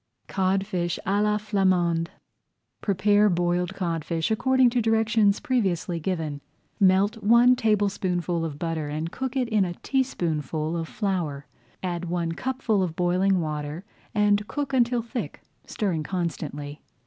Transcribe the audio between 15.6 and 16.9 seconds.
stirring constantly.